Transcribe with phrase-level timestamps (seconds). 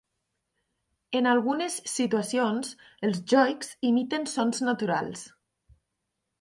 [1.19, 2.73] En algunes situacions,
[3.09, 5.31] els joiks imiten sons naturals.